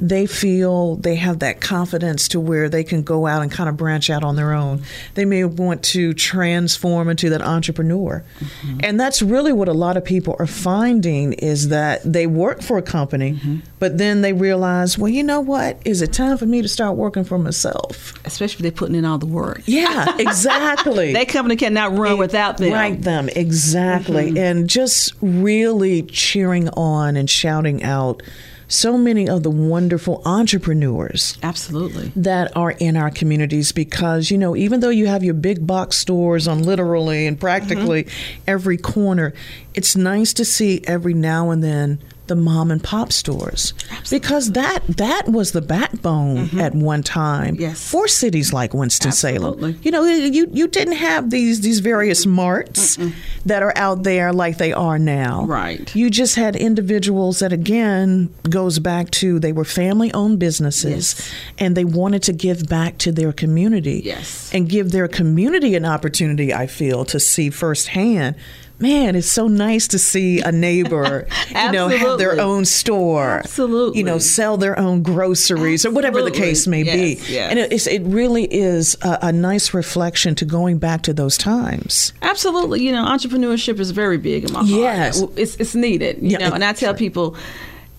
[0.00, 3.76] they feel they have that confidence to where they can go out and kind of
[3.76, 4.82] branch out on their own.
[5.14, 8.24] They may want to transform into that entrepreneur.
[8.40, 8.80] Mm-hmm.
[8.82, 12.78] And that's really what a lot of people are finding is that they work for
[12.78, 13.58] a company, mm-hmm.
[13.78, 15.78] but then they realize, well, you know what?
[15.84, 18.14] Is it time for me to start working for myself?
[18.24, 19.60] Especially if they're putting in all the work.
[19.66, 21.12] Yeah, exactly.
[21.12, 22.72] That company cannot run without them.
[22.72, 24.28] Right, them, exactly.
[24.28, 24.38] Mm-hmm.
[24.38, 28.22] And just really cheering on and shouting out
[28.70, 32.12] so many of the wonderful entrepreneurs Absolutely.
[32.14, 35.98] that are in our communities because, you know, even though you have your big box
[35.98, 38.42] stores on literally and practically mm-hmm.
[38.46, 39.34] every corner,
[39.74, 41.98] it's nice to see every now and then
[42.30, 43.74] the mom and pop stores
[44.10, 47.90] because that that was the backbone at one time Yes.
[47.90, 49.78] for cities like Winston-Salem.
[49.82, 52.96] You know, you you didn't have these these various marts
[53.44, 55.44] that are out there like they are now.
[55.44, 55.94] Right.
[55.94, 61.32] You just had individuals that again goes back to they were family owned businesses Yes.
[61.58, 64.02] and they wanted to give back to their community.
[64.04, 64.50] Yes.
[64.54, 68.36] And give their community an opportunity, I feel, to see firsthand.
[68.80, 73.40] Man, it's so nice to see a neighbor, you know, have their own store.
[73.44, 73.98] Absolutely.
[73.98, 76.88] You know, sell their own groceries or whatever the case may be.
[77.14, 77.50] Yes, yes.
[77.50, 81.36] And it, it's, it really is a, a nice reflection to going back to those
[81.36, 82.12] times.
[82.22, 82.82] Absolutely.
[82.82, 84.70] You know, entrepreneurship is very big in my heart.
[84.70, 85.22] Yes.
[85.36, 86.18] It's, it's needed.
[86.22, 87.36] You Yeah, know, and I tell people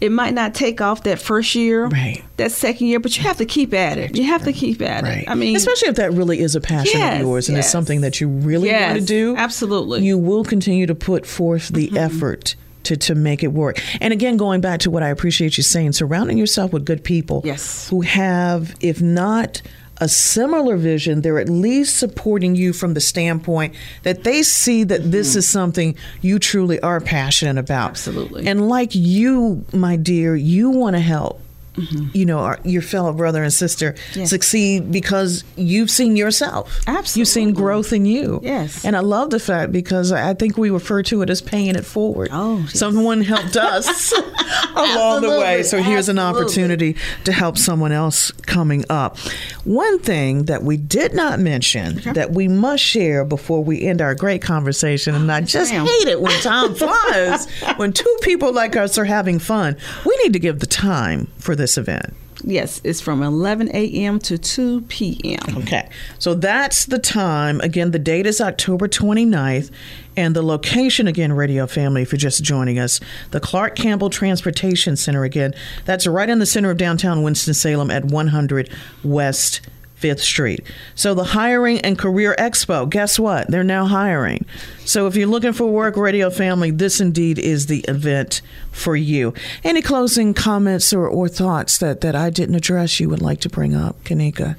[0.02, 2.24] it might not take off that first year, Right.
[2.38, 4.16] that second year, but you have to keep at it.
[4.18, 5.20] You have to keep at Right.
[5.20, 5.30] it.
[5.30, 8.02] I mean, especially if that really is a passion Yes, of yours and it's something
[8.02, 9.36] that you really Yes, want to do.
[9.38, 10.00] absolutely.
[10.00, 10.06] Mm-hmm.
[10.08, 13.80] You will continue to put forth the effort to, to make it work.
[14.02, 17.44] And again, going back to what I appreciate you saying, surrounding yourself with good people
[17.46, 17.88] Yes.
[17.90, 19.62] who have, if not
[20.02, 25.12] a similar vision, they're at least supporting you from the standpoint that they see that
[25.12, 27.94] this is something you truly are passionate about.
[27.94, 28.10] Mm-hmm.
[28.10, 28.48] Absolutely.
[28.48, 31.40] And like you, my dear, you want to help.
[31.76, 32.08] Mm-hmm.
[32.14, 36.82] You know, our, your fellow brother and sister succeed because you've seen yourself.
[36.88, 38.42] absolutely You've seen growth in you.
[38.44, 38.84] Yes.
[38.84, 41.86] And I love the fact because I think we refer to it as paying it
[41.86, 42.30] forward.
[42.32, 42.78] Oh, yes.
[42.78, 44.12] Someone helped us
[44.76, 45.64] along the way.
[45.64, 49.18] So here's an opportunity to help someone else coming up.
[49.64, 54.16] One thing that we did not mention that we must share before we end our
[54.16, 55.86] great conversation, and I just ma'am.
[55.86, 59.78] hate it when time flies, when two people like us are having fun.
[60.06, 62.14] We need to give the time for this event.
[62.44, 64.20] yes, it's from 11 a.m.
[64.20, 65.58] to 2 p.m.
[65.58, 65.88] Okay.
[66.20, 67.62] So that's the time.
[67.62, 69.72] Again, the date is October 29th.
[70.18, 74.98] And the location, again, Radio Family, if you're just joining us, the Clark Campbell Transportation
[74.98, 75.54] Center, again,
[75.86, 78.70] that's right in the center of downtown Winston-Salem at 100
[79.04, 79.62] West
[80.02, 80.62] 5th Street.
[80.96, 83.50] So the Hiring and Career Expo, guess what?
[83.50, 84.46] They're now hiring.
[84.86, 89.34] So if you're looking for work, Radio Family, this indeed is the event for you.
[89.64, 93.50] Any closing comments or, or thoughts that, that I didn't address you would like to
[93.50, 94.56] bring up, Kanika?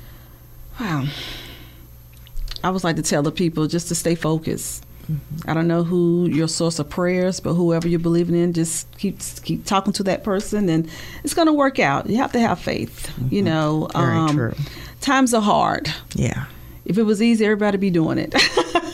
[0.80, 1.06] Wow.
[2.64, 4.84] I would like to tell the people just to stay focused.
[5.12, 5.50] Mm-hmm.
[5.50, 9.18] I don't know who your source of prayers, but whoever you're believing in, just keep
[9.42, 10.88] keep talking to that person, and
[11.24, 12.08] it's going to work out.
[12.08, 13.10] You have to have faith.
[13.30, 14.38] You know, Mm-hmm.
[14.38, 14.54] um,
[15.00, 15.92] times are hard.
[16.14, 16.46] Yeah.
[16.84, 18.34] If it was easy, everybody be doing it.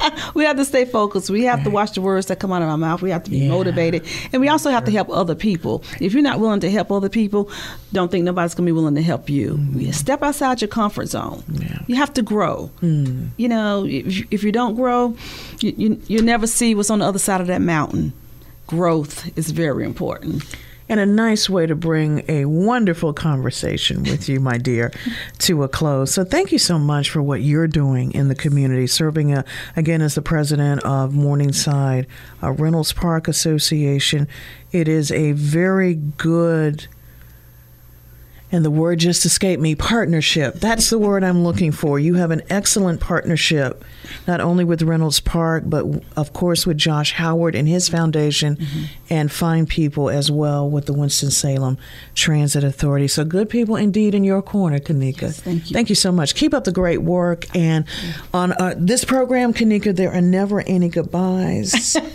[0.34, 1.30] we have to stay focused.
[1.30, 3.02] We have to watch the words that come out of our mouth.
[3.02, 3.48] We have to be Yeah.
[3.50, 5.82] motivated, and we also have to help other people.
[6.00, 7.50] If you're not willing to help other people,
[7.92, 9.54] don't think nobody's going to be willing to help you.
[9.54, 9.80] Mm-hmm.
[9.80, 11.42] You Step outside your comfort zone.
[11.86, 12.70] You have to grow.
[12.82, 13.26] Mm-hmm.
[13.36, 15.16] You know, if, you- if you don't grow,
[15.60, 18.12] you, you you never see what's on the other side of that mountain.
[18.66, 20.44] Growth is very important.
[20.90, 24.92] And a nice way to bring a wonderful conversation with you, my dear,
[25.38, 26.12] to a close.
[26.12, 29.44] So, thank you so much for what you're doing in the community, serving uh
[29.76, 32.08] again as the president of Morningside
[32.42, 34.26] uh, Reynolds Park Association.
[34.72, 36.88] It is a very good.
[38.52, 40.54] And the word just escaped me partnership.
[40.54, 41.98] That's the word I'm looking for.
[41.98, 43.84] You have an excellent partnership,
[44.26, 45.84] not only with Reynolds Park, but
[46.16, 48.58] of course with Josh Howard and his foundation,
[49.08, 51.78] and fine people as well with the Winston-Salem
[52.14, 53.06] Transit Authority.
[53.08, 55.32] So good people indeed in your corner, Kanika.
[55.32, 55.74] thank you.
[55.74, 56.34] Thank you so much.
[56.34, 57.46] Keep up the great work.
[57.54, 57.84] And
[58.34, 61.96] on uh, this program, Kanika, there are never any goodbyes.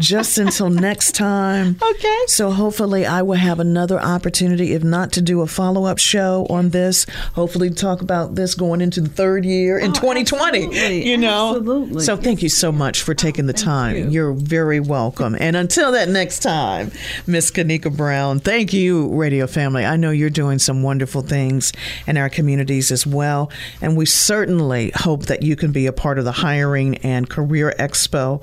[0.00, 1.76] Just until next time.
[1.80, 2.18] Okay.
[2.26, 6.46] So hopefully I will have another opportunity, if not to do a follow up show
[6.50, 10.64] on this, hopefully talk about this going into the third year in Oh, 2020.
[10.64, 11.08] absolutely.
[11.10, 11.56] You know?
[11.56, 12.02] Absolutely.
[12.04, 13.96] So thank you so much for taking the time.
[13.96, 14.08] you.
[14.10, 15.36] You're very welcome.
[15.38, 16.90] And until that next time,
[17.26, 19.84] Miss Kanika Brown, thank you, Radio Family.
[19.84, 21.72] I know you're doing some wonderful things
[22.06, 23.50] in our communities as well.
[23.80, 27.74] And we certainly hope that you can be a part of the Hiring and Career
[27.78, 28.42] Expo.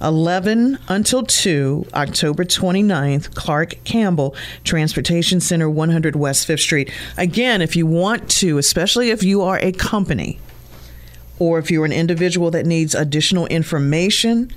[0.00, 4.34] 11 until 2, October 29th, Clark Campbell,
[4.64, 6.92] Transportation Center, 100 West 5th Street.
[7.16, 10.38] Again, if you want to, especially if you are a company
[11.38, 14.52] or if you're an individual that needs additional information,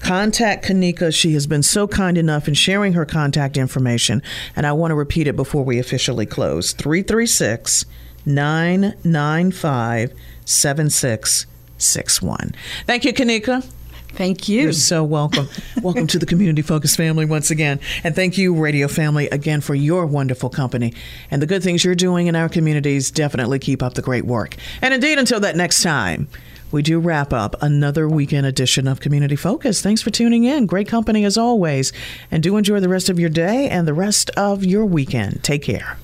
[0.00, 1.14] contact Kanika.
[1.14, 4.22] She has been so kind enough in sharing her contact information.
[4.56, 7.84] And I want to repeat it before we officially close 336
[8.26, 10.12] 995
[10.44, 12.54] 7661.
[12.86, 13.64] Thank you, Kanika.
[14.12, 14.62] Thank you.
[14.62, 15.48] You're so welcome.
[15.82, 17.80] welcome to the Community Focus family once again.
[18.04, 20.94] And thank you, Radio Family, again for your wonderful company.
[21.30, 24.56] And the good things you're doing in our communities, definitely keep up the great work.
[24.82, 26.28] And indeed, until that next time,
[26.72, 29.80] we do wrap up another weekend edition of Community Focus.
[29.82, 30.66] Thanks for tuning in.
[30.66, 31.92] Great company as always.
[32.30, 35.42] And do enjoy the rest of your day and the rest of your weekend.
[35.42, 35.98] Take care.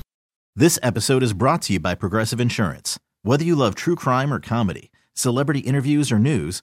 [0.57, 2.99] This episode is brought to you by Progressive Insurance.
[3.23, 6.63] Whether you love true crime or comedy, celebrity interviews or news,